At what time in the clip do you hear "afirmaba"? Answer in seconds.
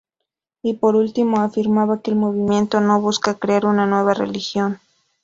1.41-2.01